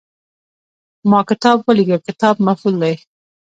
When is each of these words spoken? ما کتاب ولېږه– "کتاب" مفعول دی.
ما 1.09 1.19
کتاب 1.29 1.57
ولېږه– 1.67 1.97
"کتاب" 2.07 2.35
مفعول 2.47 2.75
دی. 2.81 2.93